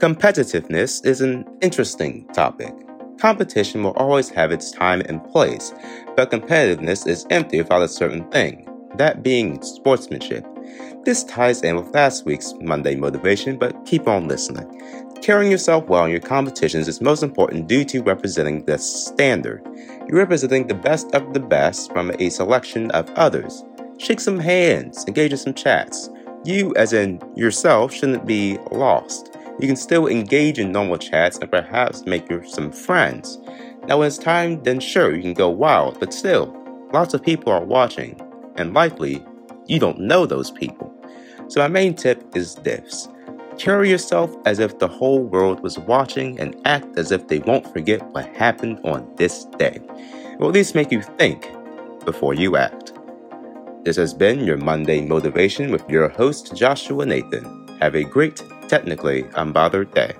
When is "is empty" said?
7.06-7.58